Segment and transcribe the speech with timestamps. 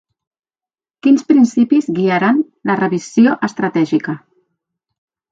[1.07, 4.17] Quins principis guiaran la revisió estratègica?